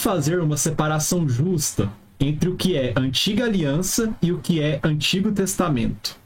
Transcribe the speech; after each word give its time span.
fazer 0.00 0.40
uma 0.40 0.56
separação 0.56 1.28
justa 1.28 1.90
entre 2.18 2.48
o 2.48 2.56
que 2.56 2.74
é 2.74 2.94
Antiga 2.96 3.44
Aliança 3.44 4.14
e 4.22 4.32
o 4.32 4.38
que 4.38 4.62
é 4.62 4.80
Antigo 4.82 5.30
Testamento? 5.30 6.18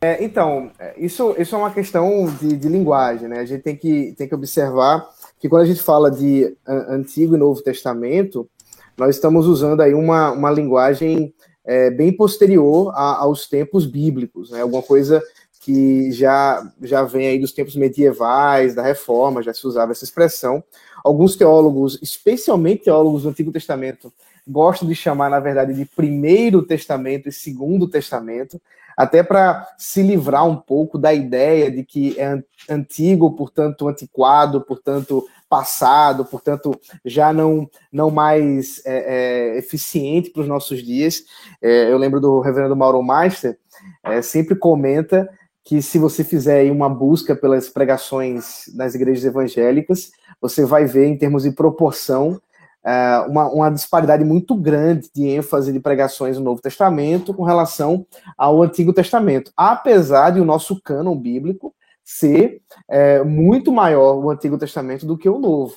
É, 0.00 0.22
então, 0.22 0.70
isso, 0.96 1.34
isso 1.36 1.56
é 1.56 1.58
uma 1.58 1.72
questão 1.72 2.32
de, 2.40 2.56
de, 2.56 2.68
linguagem, 2.68 3.28
né? 3.28 3.40
A 3.40 3.44
gente 3.44 3.62
tem 3.62 3.74
que, 3.74 4.14
tem 4.16 4.28
que 4.28 4.34
observar 4.36 5.04
que 5.40 5.48
quando 5.48 5.62
a 5.62 5.66
gente 5.66 5.82
fala 5.82 6.12
de 6.12 6.56
Antigo 6.64 7.34
e 7.34 7.38
Novo 7.38 7.60
Testamento, 7.60 8.48
nós 8.96 9.16
estamos 9.16 9.48
usando 9.48 9.80
aí 9.80 9.94
uma, 9.94 10.30
uma 10.30 10.50
linguagem 10.52 11.34
é, 11.64 11.90
bem 11.90 12.16
posterior 12.16 12.92
a, 12.94 13.16
aos 13.16 13.48
tempos 13.48 13.84
bíblicos, 13.84 14.52
né? 14.52 14.62
Alguma 14.62 14.82
coisa 14.82 15.20
que 15.60 16.12
já, 16.12 16.66
já 16.82 17.02
vem 17.02 17.26
aí 17.26 17.38
dos 17.40 17.52
tempos 17.52 17.74
medievais, 17.74 18.76
da 18.76 18.82
Reforma, 18.82 19.42
já 19.42 19.52
se 19.52 19.66
usava 19.66 19.90
essa 19.90 20.04
expressão. 20.04 20.62
Alguns 21.04 21.36
teólogos, 21.36 21.98
especialmente 22.02 22.84
teólogos 22.84 23.22
do 23.22 23.28
Antigo 23.28 23.52
Testamento, 23.52 24.12
gostam 24.46 24.88
de 24.88 24.94
chamar, 24.94 25.30
na 25.30 25.40
verdade, 25.40 25.74
de 25.74 25.84
Primeiro 25.84 26.62
Testamento 26.62 27.28
e 27.28 27.32
Segundo 27.32 27.86
Testamento, 27.86 28.60
até 28.96 29.22
para 29.22 29.68
se 29.78 30.02
livrar 30.02 30.44
um 30.44 30.56
pouco 30.56 30.98
da 30.98 31.14
ideia 31.14 31.70
de 31.70 31.84
que 31.84 32.18
é 32.18 32.42
antigo, 32.68 33.30
portanto 33.36 33.86
antiquado, 33.86 34.60
portanto 34.60 35.24
passado, 35.48 36.24
portanto 36.24 36.78
já 37.04 37.32
não, 37.32 37.70
não 37.92 38.10
mais 38.10 38.82
é, 38.84 39.54
é, 39.54 39.58
eficiente 39.58 40.30
para 40.30 40.42
os 40.42 40.48
nossos 40.48 40.82
dias. 40.82 41.22
É, 41.62 41.92
eu 41.92 41.96
lembro 41.96 42.20
do 42.20 42.40
reverendo 42.40 42.74
Mauro 42.74 43.02
Meister, 43.02 43.56
é, 44.02 44.20
sempre 44.20 44.56
comenta 44.56 45.28
que 45.68 45.82
se 45.82 45.98
você 45.98 46.24
fizer 46.24 46.72
uma 46.72 46.88
busca 46.88 47.36
pelas 47.36 47.68
pregações 47.68 48.72
nas 48.74 48.94
igrejas 48.94 49.22
evangélicas, 49.26 50.10
você 50.40 50.64
vai 50.64 50.86
ver 50.86 51.08
em 51.08 51.18
termos 51.18 51.42
de 51.42 51.50
proporção 51.50 52.40
é, 52.82 53.18
uma, 53.28 53.52
uma, 53.52 53.70
disparidade 53.70 54.24
muito 54.24 54.54
grande 54.54 55.10
de 55.14 55.28
ênfase 55.28 55.70
de 55.70 55.78
pregações 55.78 56.38
no 56.38 56.44
Novo 56.44 56.62
Testamento 56.62 57.34
com 57.34 57.42
relação 57.42 58.06
ao 58.34 58.62
Antigo 58.62 58.94
Testamento, 58.94 59.52
apesar 59.54 60.30
de 60.30 60.40
o 60.40 60.44
nosso 60.44 60.80
cânon 60.80 61.14
bíblico 61.14 61.74
ser 62.02 62.62
é, 62.88 63.22
muito 63.22 63.70
maior 63.70 64.16
o 64.16 64.30
Antigo 64.30 64.56
Testamento 64.56 65.04
do 65.04 65.18
que 65.18 65.28
o 65.28 65.38
Novo. 65.38 65.74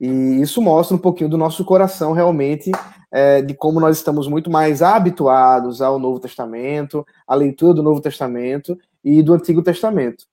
E 0.00 0.40
isso 0.40 0.60
mostra 0.60 0.96
um 0.96 1.00
pouquinho 1.00 1.30
do 1.30 1.38
nosso 1.38 1.64
coração 1.64 2.12
realmente, 2.12 2.72
é, 3.12 3.42
de 3.42 3.54
como 3.54 3.78
nós 3.78 3.96
estamos 3.96 4.26
muito 4.26 4.50
mais 4.50 4.82
habituados 4.82 5.80
ao 5.80 6.00
Novo 6.00 6.18
Testamento, 6.18 7.06
à 7.28 7.36
leitura 7.36 7.74
do 7.74 7.82
Novo 7.82 8.00
Testamento 8.00 8.76
e 9.04 9.22
do 9.22 9.34
Antigo 9.34 9.62
Testamento. 9.62 10.24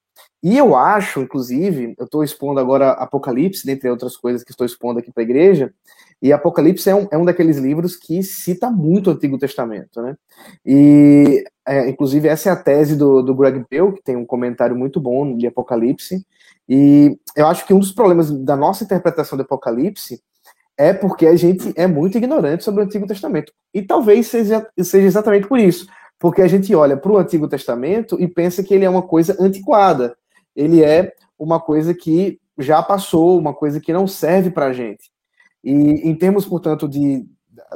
E 0.41 0.57
eu 0.57 0.75
acho, 0.75 1.21
inclusive, 1.21 1.95
eu 1.97 2.05
estou 2.05 2.23
expondo 2.23 2.59
agora 2.59 2.91
Apocalipse, 2.91 3.65
dentre 3.65 3.89
outras 3.89 4.15
coisas 4.15 4.43
que 4.43 4.51
estou 4.51 4.65
expondo 4.65 4.99
aqui 4.99 5.11
para 5.11 5.23
a 5.23 5.25
igreja, 5.25 5.73
e 6.21 6.31
Apocalipse 6.31 6.89
é 6.89 6.95
um, 6.95 7.07
é 7.11 7.17
um 7.17 7.25
daqueles 7.25 7.57
livros 7.57 7.95
que 7.95 8.23
cita 8.23 8.69
muito 8.69 9.09
o 9.09 9.13
Antigo 9.13 9.37
Testamento, 9.37 10.01
né? 10.01 10.15
E, 10.65 11.43
é, 11.67 11.89
inclusive, 11.89 12.27
essa 12.27 12.49
é 12.49 12.51
a 12.51 12.55
tese 12.55 12.95
do, 12.95 13.21
do 13.21 13.35
Greg 13.35 13.63
Bell, 13.69 13.93
que 13.93 14.03
tem 14.03 14.15
um 14.15 14.25
comentário 14.25 14.75
muito 14.75 14.99
bom 14.99 15.35
de 15.35 15.47
Apocalipse. 15.47 16.25
E 16.67 17.17
eu 17.35 17.47
acho 17.47 17.65
que 17.65 17.73
um 17.73 17.79
dos 17.79 17.91
problemas 17.91 18.31
da 18.31 18.55
nossa 18.55 18.83
interpretação 18.83 19.37
do 19.37 19.41
Apocalipse 19.41 20.21
é 20.77 20.93
porque 20.93 21.25
a 21.25 21.35
gente 21.35 21.73
é 21.75 21.87
muito 21.87 22.17
ignorante 22.17 22.63
sobre 22.63 22.81
o 22.81 22.85
Antigo 22.85 23.07
Testamento. 23.07 23.51
E 23.73 23.81
talvez 23.81 24.27
seja, 24.27 24.67
seja 24.79 25.07
exatamente 25.07 25.47
por 25.47 25.59
isso. 25.59 25.87
Porque 26.19 26.41
a 26.41 26.47
gente 26.47 26.73
olha 26.73 26.97
para 26.97 27.11
o 27.11 27.17
Antigo 27.17 27.47
Testamento 27.47 28.19
e 28.19 28.27
pensa 28.27 28.63
que 28.63 28.73
ele 28.73 28.85
é 28.85 28.89
uma 28.89 29.03
coisa 29.03 29.35
antiquada. 29.39 30.17
Ele 30.55 30.83
é 30.83 31.13
uma 31.37 31.59
coisa 31.59 31.93
que 31.93 32.39
já 32.57 32.81
passou, 32.81 33.37
uma 33.37 33.53
coisa 33.53 33.79
que 33.79 33.93
não 33.93 34.07
serve 34.07 34.49
para 34.49 34.67
a 34.67 34.73
gente. 34.73 35.11
E 35.63 35.71
em 35.71 36.15
termos, 36.15 36.45
portanto, 36.45 36.87
de, 36.87 37.25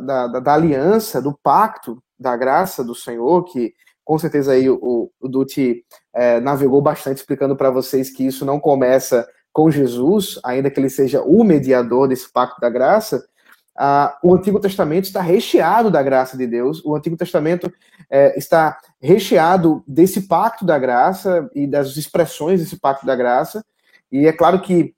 da, 0.02 0.28
da, 0.28 0.40
da, 0.40 0.54
aliança, 0.54 1.22
do 1.22 1.38
pacto, 1.44 2.02
da 2.20 2.36
graça 2.36 2.84
do 2.84 2.96
Senhor, 2.96 3.44
que 3.44 3.74
com 4.04 4.18
certeza 4.18 4.54
aí 4.54 4.70
o, 4.70 5.12
o 5.20 5.28
Dutti 5.28 5.86
é, 6.14 6.40
navegou 6.40 6.82
bastante 6.82 7.18
explicando 7.18 7.56
para 7.56 7.70
vocês 7.70 8.10
que 8.10 8.26
isso 8.26 8.44
não 8.46 8.60
começa 8.60 9.28
com 9.54 9.70
Jesus, 9.70 10.40
ainda 10.44 10.72
que 10.72 10.80
ele 10.80 10.90
seja 10.90 11.22
o 11.22 11.44
mediador 11.44 12.08
desse 12.08 12.32
pacto 12.32 12.60
da 12.60 12.70
graça, 12.70 13.24
ah, 13.78 14.18
o 14.24 14.34
Antigo 14.36 14.60
Testamento 14.60 15.06
está 15.06 15.22
recheado 15.22 15.90
da 15.90 16.04
graça 16.04 16.38
de 16.38 16.46
Deus, 16.46 16.84
o 16.84 16.96
Antigo 16.96 17.16
Testamento 17.16 17.72
é, 18.10 18.38
está 18.38 18.78
recheado 19.02 19.84
desse 19.88 20.28
pacto 20.28 20.66
da 20.66 20.78
graça 20.78 21.50
e 21.56 21.66
das 21.66 21.96
expressões 21.96 22.60
desse 22.60 22.80
pacto 22.80 23.06
da 23.06 23.16
graça, 23.16 23.64
e 24.12 24.28
é 24.28 24.34
claro 24.34 24.62
que 24.62 24.94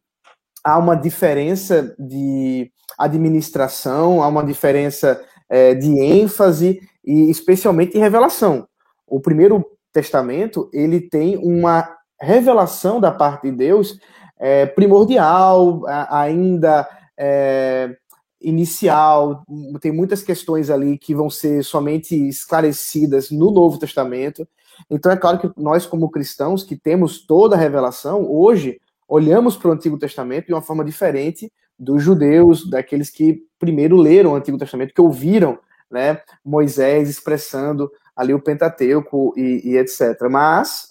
há 0.64 0.78
uma 0.78 0.96
diferença 0.96 1.96
de 2.00 2.72
administração, 2.98 4.24
há 4.24 4.28
uma 4.28 4.44
diferença 4.44 5.24
é, 5.50 5.76
de 5.76 6.00
ênfase 6.00 6.82
e 7.06 7.30
especialmente 7.30 7.98
em 7.98 8.02
revelação. 8.02 8.68
O 9.06 9.20
primeiro 9.20 9.64
testamento 9.92 10.70
ele 10.74 11.02
tem 11.02 11.38
uma 11.38 11.88
revelação 12.20 13.00
da 13.00 13.12
parte 13.12 13.52
de 13.52 13.58
Deus 13.58 14.00
é, 14.40 14.66
primordial, 14.66 15.82
ainda 16.10 16.88
é, 17.18 17.96
inicial. 18.44 19.44
Tem 19.80 19.92
muitas 19.92 20.22
questões 20.22 20.70
ali 20.70 20.98
que 20.98 21.16
vão 21.16 21.30
ser 21.30 21.64
somente 21.64 22.16
esclarecidas 22.28 23.32
no 23.32 23.50
Novo 23.52 23.80
Testamento. 23.80 24.48
Então 24.90 25.12
é 25.12 25.18
claro 25.18 25.40
que 25.40 25.50
nós 25.60 25.86
como 25.86 26.10
cristãos 26.10 26.64
que 26.64 26.76
temos 26.76 27.26
toda 27.26 27.56
a 27.56 27.60
revelação 27.60 28.30
hoje 28.30 28.80
olhamos 29.08 29.56
para 29.56 29.70
o 29.70 29.74
Antigo 29.74 29.98
Testamento 29.98 30.48
de 30.48 30.54
uma 30.54 30.62
forma 30.62 30.84
diferente 30.84 31.52
dos 31.78 32.02
judeus, 32.02 32.70
daqueles 32.70 33.10
que 33.10 33.44
primeiro 33.60 33.96
leram 33.96 34.32
o 34.32 34.36
Antigo 34.36 34.58
Testamento, 34.58 34.94
que 34.94 35.02
ouviram 35.02 35.60
né, 35.90 36.22
Moisés 36.44 37.10
expressando 37.10 37.92
ali 38.16 38.34
o 38.34 38.42
Pentateuco 38.42 39.34
e, 39.38 39.62
e 39.72 39.78
etc. 39.78 40.20
Mas, 40.30 40.90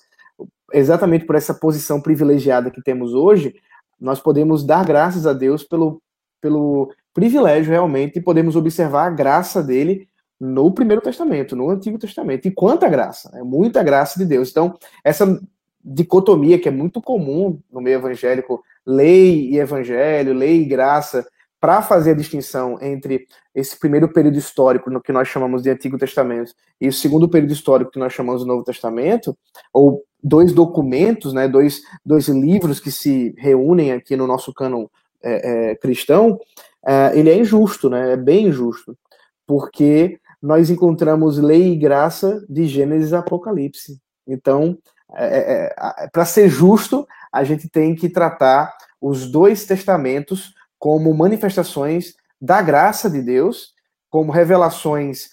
exatamente 0.73 1.25
por 1.25 1.35
essa 1.35 1.55
posição 1.55 2.01
privilegiada 2.01 2.71
que 2.71 2.83
temos 2.83 3.15
hoje, 3.15 3.55
nós 4.01 4.21
podemos 4.21 4.65
dar 4.65 4.85
graças 4.85 5.27
a 5.27 5.33
Deus 5.33 5.63
pelo, 5.63 6.03
pelo 6.41 6.93
privilégio 7.15 7.71
realmente 7.71 8.15
de 8.15 8.21
podermos 8.21 8.57
observar 8.57 9.07
a 9.07 9.11
graça 9.11 9.63
dele 9.63 10.09
no 10.41 10.73
Primeiro 10.73 11.01
Testamento, 11.01 11.55
no 11.55 11.71
Antigo 11.71 11.99
Testamento. 11.99 12.47
E 12.47 12.51
quanta 12.51 12.89
graça, 12.89 13.31
é 13.35 13.43
muita 13.43 13.83
graça 13.83 14.19
de 14.19 14.27
Deus. 14.27 14.51
Então, 14.51 14.77
essa 15.05 15.41
dicotomia 15.85 16.59
que 16.59 16.69
é 16.69 16.73
muito 16.73 17.01
comum 17.01 17.61
no 17.71 17.81
meio 17.81 17.97
evangélico, 17.97 18.63
lei 18.87 19.51
e 19.51 19.59
evangelho, 19.59 20.33
lei 20.33 20.63
e 20.63 20.65
graça, 20.65 21.27
para 21.61 21.81
fazer 21.81 22.11
a 22.11 22.17
distinção 22.17 22.77
entre 22.81 23.29
esse 23.55 23.79
primeiro 23.79 24.13
período 24.13 24.37
histórico, 24.37 24.91
no 24.91 25.01
que 25.01 25.13
nós 25.13 25.29
chamamos 25.29 25.63
de 25.63 25.71
Antigo 25.71 25.97
Testamento, 25.97 26.53
e 26.81 26.89
o 26.89 26.93
segundo 26.93 27.29
período 27.29 27.53
histórico, 27.53 27.93
que 27.93 28.01
nós 28.01 28.13
chamamos 28.13 28.43
de 28.43 28.49
Novo 28.49 28.65
Testamento, 28.65 29.37
ou 29.73 30.03
dois 30.23 30.53
documentos, 30.53 31.33
né, 31.33 31.47
dois, 31.47 31.83
dois 32.05 32.27
livros 32.27 32.81
que 32.81 32.91
se 32.91 33.33
reúnem 33.39 33.93
aqui 33.93 34.17
no 34.17 34.27
nosso 34.27 34.53
cânon 34.53 34.87
é, 35.23 35.71
é, 35.71 35.77
cristão, 35.77 36.41
é, 36.87 37.19
ele 37.19 37.31
é 37.31 37.37
injusto, 37.37 37.89
né, 37.89 38.13
é 38.13 38.17
bem 38.17 38.49
injusto, 38.49 38.97
porque 39.47 40.19
nós 40.41 40.71
encontramos 40.71 41.39
lei 41.39 41.73
e 41.73 41.77
graça 41.77 42.45
de 42.49 42.67
Gênesis 42.67 43.13
a 43.13 43.21
Apocalipse. 43.21 44.01
Então, 44.27 44.77
é, 45.15 45.27
é, 45.27 45.75
é 46.05 46.09
para 46.09 46.25
ser 46.25 46.49
justo, 46.49 47.07
a 47.33 47.45
gente 47.45 47.69
tem 47.69 47.95
que 47.95 48.09
tratar 48.09 48.75
os 49.01 49.31
dois 49.31 49.65
testamentos 49.65 50.53
como 50.79 51.15
manifestações 51.15 52.15
da 52.41 52.61
graça 52.61 53.09
de 53.09 53.23
Deus, 53.23 53.73
como 54.11 54.33
revelações 54.33 55.29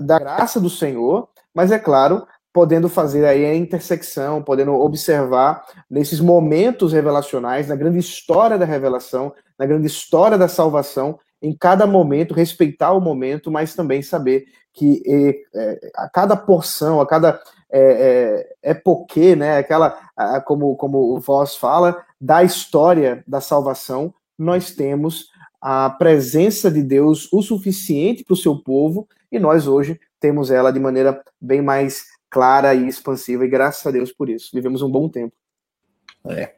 da 0.00 0.18
graça 0.18 0.60
do 0.60 0.70
Senhor, 0.70 1.28
mas 1.54 1.72
é 1.72 1.78
claro, 1.78 2.26
podendo 2.52 2.88
fazer 2.88 3.24
aí 3.24 3.44
a 3.44 3.54
intersecção, 3.54 4.42
podendo 4.42 4.74
observar 4.74 5.64
nesses 5.90 6.20
momentos 6.20 6.92
revelacionais, 6.92 7.68
na 7.68 7.76
grande 7.76 7.98
história 7.98 8.58
da 8.58 8.64
revelação, 8.64 9.32
na 9.58 9.66
grande 9.66 9.86
história 9.86 10.38
da 10.38 10.48
salvação, 10.48 11.18
em 11.40 11.56
cada 11.56 11.86
momento, 11.86 12.34
respeitar 12.34 12.92
o 12.92 13.00
momento, 13.00 13.50
mas 13.50 13.74
também 13.74 14.02
saber 14.02 14.46
que 14.72 15.02
é, 15.06 15.90
a 15.94 16.08
cada 16.08 16.36
porção, 16.36 17.00
a 17.00 17.06
cada 17.06 17.40
é, 17.70 18.44
é, 18.62 19.36
né, 19.36 19.58
aquela, 19.58 19.98
a, 20.16 20.40
como, 20.40 20.76
como 20.76 21.14
o 21.14 21.20
Voz 21.20 21.56
fala, 21.56 22.04
da 22.20 22.42
história 22.42 23.22
da 23.26 23.40
salvação, 23.40 24.12
nós 24.38 24.70
temos 24.72 25.30
a 25.60 25.90
presença 25.90 26.70
de 26.70 26.82
Deus 26.82 27.28
o 27.32 27.42
suficiente 27.42 28.24
para 28.24 28.34
o 28.34 28.36
seu 28.36 28.56
povo 28.56 29.08
e 29.30 29.38
nós 29.38 29.66
hoje 29.66 30.00
temos 30.20 30.50
ela 30.50 30.72
de 30.72 30.80
maneira 30.80 31.22
bem 31.40 31.60
mais 31.60 32.04
clara 32.30 32.74
e 32.74 32.86
expansiva 32.86 33.44
e 33.44 33.48
graças 33.48 33.86
a 33.86 33.90
Deus 33.90 34.12
por 34.12 34.28
isso. 34.28 34.50
Vivemos 34.54 34.82
um 34.82 34.90
bom 34.90 35.08
tempo. 35.08 35.34
É. 36.26 36.52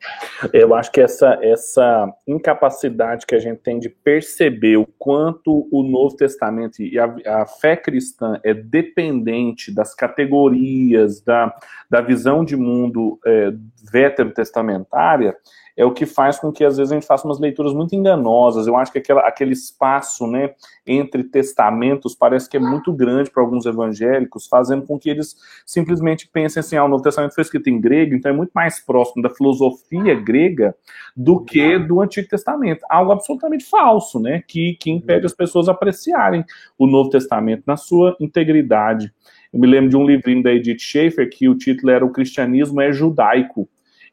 Eu 0.52 0.74
acho 0.74 0.90
que 0.90 1.00
essa, 1.00 1.38
essa 1.42 2.12
incapacidade 2.26 3.26
que 3.26 3.34
a 3.34 3.38
gente 3.38 3.58
tem 3.58 3.78
de 3.78 3.88
perceber 3.88 4.76
o 4.76 4.86
quanto 4.98 5.68
o 5.70 5.82
Novo 5.82 6.16
Testamento 6.16 6.82
e 6.82 6.98
a, 6.98 7.14
a 7.26 7.46
fé 7.46 7.76
cristã 7.76 8.40
é 8.42 8.54
dependente 8.54 9.72
das 9.72 9.94
categorias, 9.94 11.20
da, 11.20 11.54
da 11.88 12.00
visão 12.00 12.44
de 12.44 12.56
mundo 12.56 13.20
é, 13.24 13.52
veterotestamentária, 13.92 15.36
é 15.80 15.84
o 15.84 15.92
que 15.92 16.04
faz 16.04 16.38
com 16.38 16.52
que 16.52 16.62
às 16.62 16.76
vezes 16.76 16.92
a 16.92 16.94
gente 16.94 17.06
faça 17.06 17.26
umas 17.26 17.40
leituras 17.40 17.72
muito 17.72 17.94
enganosas. 17.94 18.66
Eu 18.66 18.76
acho 18.76 18.92
que 18.92 18.98
aquela, 18.98 19.22
aquele 19.22 19.54
espaço 19.54 20.26
né, 20.26 20.52
entre 20.86 21.24
testamentos 21.24 22.14
parece 22.14 22.50
que 22.50 22.58
é 22.58 22.60
muito 22.60 22.92
grande 22.92 23.30
para 23.30 23.42
alguns 23.42 23.64
evangélicos, 23.64 24.46
fazendo 24.46 24.82
com 24.82 24.98
que 24.98 25.08
eles 25.08 25.34
simplesmente 25.64 26.28
pensem 26.28 26.60
assim: 26.60 26.76
ah, 26.76 26.84
o 26.84 26.88
Novo 26.88 27.02
Testamento 27.02 27.34
foi 27.34 27.40
escrito 27.40 27.70
em 27.70 27.80
grego, 27.80 28.14
então 28.14 28.30
é 28.30 28.34
muito 28.34 28.50
mais 28.52 28.78
próximo 28.78 29.22
da 29.22 29.30
filosofia 29.30 30.14
grega 30.14 30.76
do 31.16 31.42
que 31.42 31.78
do 31.78 32.02
Antigo 32.02 32.28
Testamento. 32.28 32.84
Algo 32.90 33.12
absolutamente 33.12 33.64
falso, 33.64 34.20
né? 34.20 34.44
Que, 34.46 34.76
que 34.78 34.90
impede 34.90 35.24
as 35.24 35.32
pessoas 35.32 35.66
apreciarem 35.66 36.44
o 36.76 36.86
Novo 36.86 37.08
Testamento 37.08 37.62
na 37.66 37.78
sua 37.78 38.14
integridade. 38.20 39.10
Eu 39.50 39.58
me 39.58 39.66
lembro 39.66 39.88
de 39.88 39.96
um 39.96 40.04
livrinho 40.04 40.42
da 40.42 40.52
Edith 40.52 40.80
Schaefer 40.80 41.30
que 41.30 41.48
o 41.48 41.56
título 41.56 41.90
era 41.90 42.04
O 42.04 42.12
Cristianismo 42.12 42.82
é 42.82 42.92
Judaico. 42.92 43.66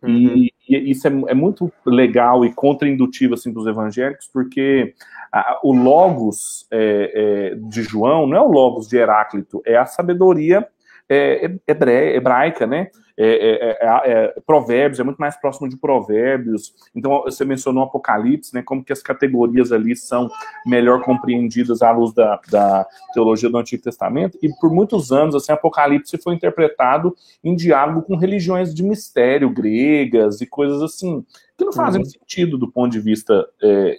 Uhum. 0.04 0.12
E, 0.14 0.54
e, 0.70 0.92
isso 0.92 1.08
é, 1.08 1.12
é, 1.28 1.34
muito 1.34 1.72
legal 1.86 2.46
e 2.46 2.54
contraindutivo 2.54 3.34
assim, 3.34 3.52
para 3.52 3.62
os 3.62 3.68
evangélicos, 3.68 4.30
porque 4.32 4.94
a, 5.32 5.60
o 5.64 5.74
Logos 5.74 6.68
é, 6.72 7.12
é, 7.14 7.56
de 7.56 7.84
João 7.84 8.28
não 8.28 8.38
é 8.38 8.42
o 8.42 8.52
Logos 8.52 8.88
de 8.88 8.98
Heráclito, 8.98 9.62
é 9.66 9.78
a 9.78 9.86
sabedoria 9.86 10.68
é, 11.10 11.52
hebreia, 11.68 12.16
hebraica, 12.16 12.68
né? 12.68 12.90
É 13.18 13.26
é, 13.28 13.70
é, 13.70 13.78
é, 13.82 14.12
é, 14.12 14.42
provérbios, 14.46 15.00
é 15.00 15.04
muito 15.04 15.18
mais 15.18 15.36
próximo 15.36 15.68
de 15.68 15.76
provérbios. 15.76 16.74
Então, 16.96 17.24
você 17.24 17.44
mencionou 17.44 17.84
Apocalipse, 17.84 18.54
né? 18.54 18.62
Como 18.62 18.84
que 18.84 18.94
as 18.94 19.02
categorias 19.02 19.72
ali 19.72 19.96
são 19.96 20.30
melhor 20.66 21.02
compreendidas 21.02 21.82
à 21.82 21.92
luz 21.92 22.14
da, 22.14 22.40
da 22.52 22.86
teologia 23.14 23.50
do 23.50 23.58
Antigo 23.58 23.82
Testamento. 23.82 24.38
E 24.42 24.50
por 24.60 24.72
muitos 24.72 25.12
anos, 25.12 25.34
assim, 25.34 25.52
Apocalipse 25.52 26.18
foi 26.18 26.36
interpretado 26.36 27.16
em 27.44 27.56
diálogo 27.56 28.04
com 28.04 28.16
religiões 28.16 28.74
de 28.74 28.84
mistério 28.84 29.50
gregas 29.50 30.40
e 30.40 30.46
coisas 30.46 30.82
assim, 30.82 31.26
que 31.58 31.66
não 31.66 31.74
fazem 31.74 32.02
uhum. 32.02 32.08
sentido 32.08 32.58
do 32.58 32.72
ponto 32.72 32.92
de 32.92 33.00
vista 33.00 33.48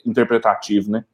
interpretativo, 0.06 0.92
né? 0.92 1.04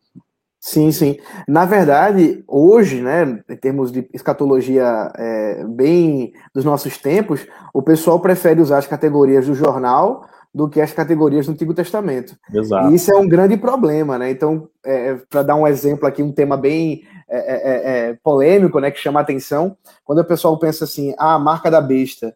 Sim, 0.67 0.91
sim. 0.93 1.19
Na 1.47 1.67
verdade, 1.67 2.43
hoje, 2.49 3.03
né, 3.03 3.39
em 3.51 3.57
termos 3.57 3.93
de 3.93 4.09
escatologia 4.15 5.13
é, 5.15 5.63
bem 5.63 6.33
dos 6.55 6.65
nossos 6.65 6.97
tempos, 6.97 7.47
o 7.75 7.83
pessoal 7.83 8.19
prefere 8.19 8.63
usar 8.63 8.79
as 8.79 8.87
categorias 8.87 9.47
do 9.47 9.55
jornal 9.55 10.25
do 10.55 10.67
que 10.67 10.81
as 10.81 10.91
categorias 10.91 11.45
do 11.45 11.53
Antigo 11.53 11.75
Testamento. 11.75 12.35
Exato. 12.51 12.91
E 12.91 12.95
isso 12.95 13.13
é 13.13 13.15
um 13.15 13.29
grande 13.29 13.59
problema, 13.59 14.17
né? 14.17 14.31
Então, 14.31 14.67
é, 14.83 15.19
para 15.29 15.43
dar 15.43 15.55
um 15.55 15.67
exemplo 15.67 16.07
aqui, 16.07 16.23
um 16.23 16.33
tema 16.33 16.57
bem 16.57 17.03
é, 17.29 17.37
é, 17.39 17.55
é, 17.55 18.09
é, 18.09 18.19
polêmico, 18.25 18.81
né, 18.81 18.91
que 18.91 18.99
chama 18.99 19.21
a 19.21 19.23
atenção, 19.23 19.77
quando 20.03 20.21
o 20.21 20.25
pessoal 20.25 20.59
pensa 20.59 20.85
assim, 20.85 21.15
ah, 21.19 21.35
a 21.35 21.39
marca 21.39 21.71
da 21.71 21.83
besta, 21.83 22.35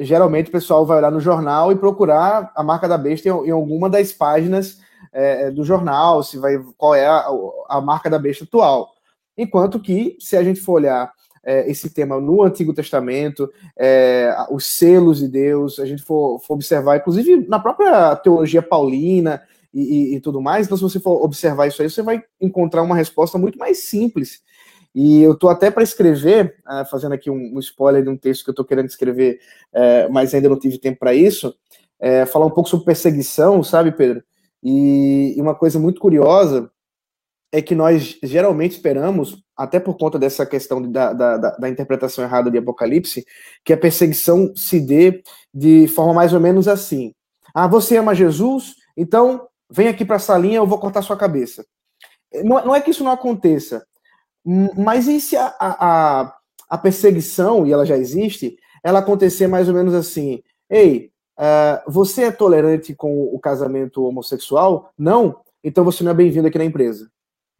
geralmente 0.00 0.48
o 0.48 0.52
pessoal 0.52 0.84
vai 0.84 0.98
olhar 0.98 1.12
no 1.12 1.20
jornal 1.20 1.70
e 1.70 1.76
procurar 1.76 2.50
a 2.56 2.64
marca 2.64 2.88
da 2.88 2.98
besta 2.98 3.28
em, 3.28 3.46
em 3.46 3.52
alguma 3.52 3.88
das 3.88 4.12
páginas 4.12 4.87
é, 5.12 5.44
é, 5.44 5.50
do 5.50 5.64
jornal, 5.64 6.22
se 6.22 6.38
vai 6.38 6.58
qual 6.76 6.94
é 6.94 7.06
a, 7.06 7.26
a, 7.68 7.80
marca 7.80 8.10
da 8.10 8.18
besta 8.18 8.44
atual. 8.44 8.90
Enquanto 9.36 9.80
que, 9.80 10.16
se 10.20 10.36
a 10.36 10.42
gente 10.42 10.60
for 10.60 10.74
olhar 10.74 11.12
é, 11.44 11.70
esse 11.70 11.90
tema 11.90 12.20
no 12.20 12.42
Antigo 12.42 12.74
Testamento, 12.74 13.50
é, 13.78 14.34
os 14.50 14.66
selos 14.66 15.18
de 15.18 15.28
Deus, 15.28 15.78
a 15.78 15.86
gente 15.86 16.02
for, 16.02 16.40
for, 16.40 16.54
observar, 16.54 16.96
inclusive 16.96 17.46
na 17.48 17.58
própria 17.58 18.16
teologia 18.16 18.62
paulina 18.62 19.42
e, 19.72 19.80
e, 20.12 20.16
e 20.16 20.20
tudo 20.20 20.40
mais, 20.40 20.66
então 20.66 20.76
se 20.76 20.82
você 20.82 21.00
for 21.00 21.22
observar 21.22 21.66
isso 21.66 21.80
aí, 21.80 21.88
você 21.88 22.02
vai 22.02 22.22
encontrar 22.40 22.82
uma 22.82 22.96
resposta 22.96 23.38
muito 23.38 23.58
mais 23.58 23.84
simples. 23.84 24.42
E 24.94 25.22
eu 25.22 25.32
estou 25.32 25.48
até 25.50 25.70
para 25.70 25.82
escrever, 25.82 26.56
uh, 26.66 26.84
fazendo 26.90 27.12
aqui 27.12 27.30
um, 27.30 27.58
spoiler 27.60 28.02
de 28.02 28.08
um 28.08 28.16
texto 28.16 28.42
que 28.42 28.50
eu 28.50 28.52
estou 28.52 28.64
querendo 28.64 28.88
escrever, 28.88 29.38
uh, 29.72 30.12
mas 30.12 30.34
ainda 30.34 30.48
não 30.48 30.58
tive 30.58 30.78
tempo 30.78 30.98
para 30.98 31.14
isso, 31.14 31.54
falar 32.32 32.46
um 32.46 32.50
pouco 32.50 32.68
sobre 32.68 32.86
perseguição, 32.86 33.60
sabe, 33.60 33.90
Pedro? 33.90 34.22
E, 34.62 35.34
uma 35.38 35.54
coisa 35.54 35.78
muito 35.78 36.00
curiosa 36.00 36.70
é 37.50 37.62
que 37.62 37.74
nós 37.74 38.18
geralmente 38.22 38.72
esperamos, 38.72 39.42
até 39.56 39.80
por 39.80 39.96
conta 39.96 40.18
dessa 40.18 40.44
questão 40.44 40.82
da, 40.82 41.12
da, 41.12 41.36
da, 41.36 41.68
interpretação 41.68 42.22
errada 42.22 42.50
de 42.50 42.58
Apocalipse, 42.58 43.24
que 43.64 43.72
a 43.72 43.76
perseguição 43.76 44.52
se 44.54 44.78
dê 44.80 45.22
de 45.52 45.88
forma 45.88 46.12
mais 46.12 46.34
ou 46.34 46.40
menos 46.40 46.68
assim. 46.68 47.14
Ah, 47.54 47.66
você 47.66 47.96
ama 47.96 48.14
Jesus? 48.14 48.74
Então 48.96 49.48
vem 49.70 49.88
aqui 49.88 50.04
para 50.04 50.16
a 50.16 50.20
salinha, 50.20 50.58
eu 50.58 50.66
vou 50.66 50.78
cortar 50.78 51.02
sua 51.02 51.16
cabeça. 51.16 51.64
Não, 52.44 52.66
não, 52.66 52.74
é 52.74 52.80
que 52.80 52.90
isso 52.90 53.02
não 53.02 53.12
aconteça, 53.12 53.86
mas 54.76 55.08
e 55.08 55.18
se 55.18 55.34
a, 55.34 55.54
a, 55.58 56.36
a 56.68 56.78
perseguição, 56.78 57.66
e 57.66 57.72
ela 57.72 57.86
já 57.86 57.96
existe, 57.96 58.56
ela 58.84 58.98
acontecer 58.98 59.46
mais 59.46 59.68
ou 59.68 59.74
menos 59.74 59.94
assim? 59.94 60.42
Ei, 60.68 61.10
Uh, 61.38 61.90
você 61.90 62.24
é 62.24 62.30
tolerante 62.32 62.94
com 62.94 63.24
o 63.32 63.38
casamento 63.38 64.04
homossexual? 64.04 64.92
Não? 64.98 65.40
Então 65.62 65.84
você 65.84 66.02
não 66.02 66.10
é 66.10 66.14
bem-vindo 66.14 66.48
aqui 66.48 66.58
na 66.58 66.64
empresa. 66.64 67.08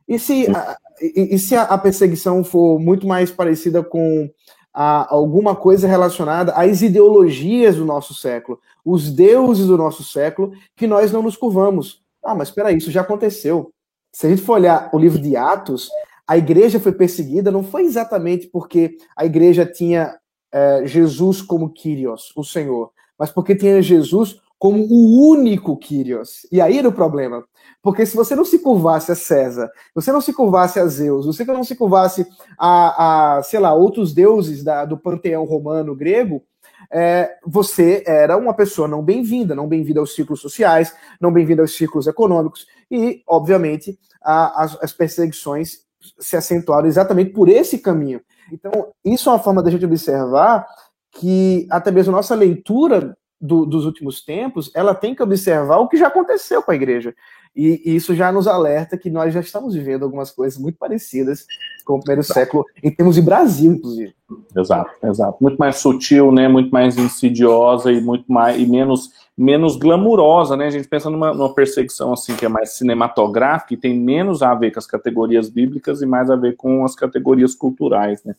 E 0.09 0.19
se, 0.19 0.49
a, 0.51 0.77
e, 1.01 1.35
e 1.35 1.39
se 1.39 1.55
a, 1.55 1.79
perseguição 1.79 2.43
for 2.43 2.81
muito 2.81 3.07
mais 3.07 3.31
parecida 3.31 3.83
com 3.83 4.29
a, 4.75 5.15
alguma 5.15 5.55
coisa 5.55 5.87
relacionada 5.87 6.53
às 6.53 6.83
ideologias 6.83 7.77
do 7.77 7.85
nosso 7.85 8.15
século, 8.15 8.59
os 8.85 9.13
deuses 9.13 9.67
do 9.67 9.77
nosso 9.77 10.03
século, 10.03 10.53
que 10.75 10.87
nós 10.87 11.13
não 11.13 11.23
nos 11.23 11.37
curvamos? 11.37 12.03
Ah, 12.25 12.35
mas 12.35 12.49
espera 12.49 12.73
isso 12.73 12.91
já 12.91 13.03
aconteceu. 13.03 13.71
Se 14.13 14.27
a 14.27 14.31
gente 14.31 14.43
for 14.43 14.55
olhar 14.55 14.91
o 14.93 14.99
livro 14.99 15.21
de 15.21 15.37
Atos, 15.37 15.89
a 16.27 16.37
igreja 16.37 16.81
foi 16.81 16.93
perseguida 16.93 17.51
não 17.51 17.63
foi 17.63 17.85
exatamente 17.85 18.49
porque 18.49 18.97
a 19.17 19.25
igreja 19.25 19.65
tinha 19.65 20.19
é, 20.53 20.87
Jesus 20.87 21.41
como 21.43 21.71
Kyrios, 21.71 22.33
o 22.35 22.43
Senhor, 22.43 22.91
mas 23.19 23.31
porque 23.31 23.57
tinha 23.57 23.83
Jesus 23.83 24.41
como 24.59 24.83
o 24.83 25.31
único 25.31 25.77
Kyrios. 25.77 26.47
E 26.51 26.61
aí 26.61 26.79
era 26.79 26.89
o 26.89 26.93
problema. 26.93 27.45
Porque 27.81 28.05
se 28.05 28.17
você 28.17 28.35
não 28.35 28.45
se 28.45 28.59
curvasse 28.59 29.13
a 29.13 29.15
César, 29.15 29.71
você 29.95 30.11
não 30.11 30.21
se 30.21 30.33
curvasse 30.33 30.81
a 30.81 30.87
Zeus, 30.87 31.27
você 31.27 31.45
não 31.45 31.63
se 31.63 31.77
curvasse 31.77 32.27
a, 32.59 33.37
a 33.37 33.43
sei 33.43 33.61
lá, 33.61 33.73
outros 33.73 34.13
deuses 34.13 34.65
da, 34.65 34.85
do 34.85 34.99
panteão 34.99 35.45
romano 35.45 35.95
grego, 35.95 36.43
é, 36.91 37.37
você 37.47 38.03
era 38.07 38.37
uma 38.37 38.55
pessoa 38.55 38.89
não 38.89 39.03
bem-vinda, 39.03 39.55
não 39.55 39.69
bem-vinda 39.69 40.01
aos 40.01 40.15
círculos 40.15 40.41
sociais, 40.41 40.93
não 41.21 41.33
bem-vinda 41.33 41.63
aos 41.63 41.77
círculos 41.77 42.07
econômicos, 42.07 42.67
e, 42.91 43.23
obviamente, 43.29 43.99
a, 44.23 44.65
as, 44.65 44.79
as 44.83 44.93
perseguições 44.93 45.81
se 46.19 46.37
acentuaram 46.37 46.87
exatamente 46.87 47.31
por 47.31 47.49
esse 47.49 47.79
caminho. 47.79 48.21
Então, 48.53 48.89
isso 49.05 49.29
é 49.29 49.33
uma 49.33 49.39
forma 49.39 49.63
da 49.63 49.71
gente 49.71 49.85
observar 49.85 50.67
que 51.13 51.67
até 51.71 51.91
mesmo 51.91 52.13
nossa 52.13 52.35
leitura 52.35 53.17
do, 53.41 53.65
dos 53.65 53.85
últimos 53.85 54.21
tempos, 54.21 54.71
ela 54.75 54.95
tem 54.95 55.15
que 55.15 55.23
observar 55.23 55.79
o 55.79 55.89
que 55.89 55.97
já 55.97 56.09
aconteceu 56.09 56.63
com 56.63 56.73
a 56.73 56.75
igreja. 56.75 57.15
E, 57.55 57.83
e, 57.85 57.97
isso 57.97 58.15
já 58.15 58.31
nos 58.31 58.47
alerta 58.47 58.97
que 58.97 59.11
nós 59.11 59.33
já 59.33 59.41
estamos 59.41 59.75
vivendo 59.75 60.05
algumas 60.05 60.31
coisas 60.31 60.59
muito 60.59 60.77
parecidas 60.77 61.47
com 61.85 61.95
o 61.95 62.01
primeiro 62.01 62.23
século, 62.23 62.65
em 62.83 62.91
termos 62.91 63.15
de 63.15 63.23
Brasil, 63.23 63.73
inclusive. 63.73 64.15
Exato, 64.57 64.91
exato. 65.03 65.39
Muito 65.41 65.57
mais 65.57 65.77
sutil, 65.77 66.31
né? 66.31 66.47
Muito 66.49 66.71
mais 66.71 66.99
insidiosa 66.99 67.91
e 67.91 68.01
muito 68.01 68.31
mais 68.31 68.61
e 68.61 68.67
menos 68.67 69.11
menos 69.37 69.77
glamurosa, 69.77 70.57
né? 70.57 70.67
A 70.67 70.71
gente 70.71 70.89
pensa 70.89 71.09
numa, 71.09 71.33
numa 71.33 71.55
perseguição 71.55 72.13
assim 72.13 72.35
que 72.35 72.45
é 72.45 72.49
mais 72.49 72.71
cinematográfica 72.71 73.73
e 73.73 73.77
tem 73.77 73.99
menos 73.99 74.43
a 74.43 74.53
ver 74.53 74.73
com 74.73 74.81
as 74.81 74.87
categorias 74.87 75.49
bíblicas 75.49 76.03
e 76.03 76.07
mais 76.07 76.29
a 76.29 76.35
ver 76.35 76.57
com 76.57 76.85
as 76.85 76.97
categorias 76.97 77.55
culturais, 77.55 78.23
né? 78.25 78.35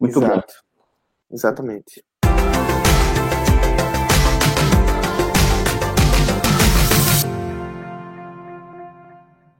Muito 0.00 0.18
Exato. 0.18 0.34
bom. 0.36 0.71
Exatamente. 1.32 2.04